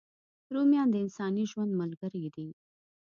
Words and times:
رومیان 0.53 0.87
د 0.91 0.95
انساني 1.03 1.43
ژوند 1.51 1.71
ملګري 1.81 2.25
دي 2.35 2.47